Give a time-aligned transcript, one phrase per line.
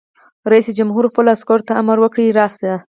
[0.51, 2.61] رئیس جمهور خپلو عسکرو ته امر وکړ؛ راست!